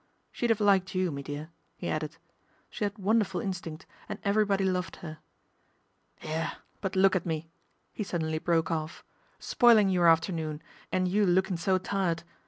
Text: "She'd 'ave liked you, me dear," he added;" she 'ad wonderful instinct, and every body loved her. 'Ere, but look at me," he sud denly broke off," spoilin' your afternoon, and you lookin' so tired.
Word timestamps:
"She'd 0.31 0.49
'ave 0.49 0.63
liked 0.63 0.95
you, 0.95 1.11
me 1.11 1.21
dear," 1.21 1.51
he 1.77 1.87
added;" 1.87 2.17
she 2.71 2.83
'ad 2.83 2.97
wonderful 2.97 3.39
instinct, 3.39 3.85
and 4.09 4.17
every 4.23 4.43
body 4.45 4.65
loved 4.65 4.95
her. 5.05 5.19
'Ere, 6.23 6.53
but 6.81 6.95
look 6.95 7.15
at 7.15 7.27
me," 7.27 7.51
he 7.93 8.03
sud 8.03 8.21
denly 8.21 8.43
broke 8.43 8.71
off," 8.71 9.03
spoilin' 9.49 9.91
your 9.91 10.07
afternoon, 10.07 10.59
and 10.91 11.07
you 11.07 11.23
lookin' 11.23 11.55
so 11.55 11.77
tired. 11.77 12.23